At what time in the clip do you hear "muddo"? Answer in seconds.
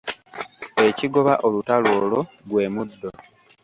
2.73-3.09